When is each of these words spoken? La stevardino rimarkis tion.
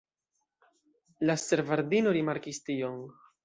La 1.31 1.37
stevardino 1.43 2.17
rimarkis 2.21 2.65
tion. 2.71 3.01